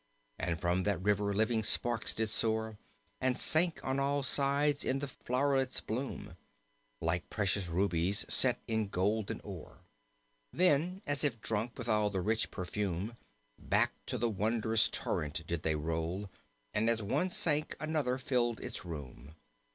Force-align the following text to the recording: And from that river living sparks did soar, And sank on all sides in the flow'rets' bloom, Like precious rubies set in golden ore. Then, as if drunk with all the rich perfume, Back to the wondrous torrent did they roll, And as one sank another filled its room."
And 0.39 0.59
from 0.59 0.81
that 0.81 0.99
river 0.99 1.31
living 1.31 1.61
sparks 1.61 2.15
did 2.15 2.27
soar, 2.29 2.79
And 3.19 3.39
sank 3.39 3.79
on 3.85 3.99
all 3.99 4.23
sides 4.23 4.83
in 4.83 4.97
the 4.97 5.07
flow'rets' 5.07 5.79
bloom, 5.79 6.35
Like 6.99 7.29
precious 7.29 7.67
rubies 7.67 8.25
set 8.27 8.63
in 8.67 8.87
golden 8.87 9.41
ore. 9.43 9.83
Then, 10.51 11.03
as 11.05 11.23
if 11.23 11.39
drunk 11.39 11.77
with 11.77 11.87
all 11.87 12.09
the 12.09 12.21
rich 12.21 12.49
perfume, 12.49 13.15
Back 13.59 13.91
to 14.07 14.17
the 14.17 14.27
wondrous 14.27 14.89
torrent 14.89 15.45
did 15.45 15.61
they 15.61 15.75
roll, 15.75 16.31
And 16.73 16.89
as 16.89 17.03
one 17.03 17.29
sank 17.29 17.77
another 17.79 18.17
filled 18.17 18.59
its 18.59 18.83
room." 18.83 19.35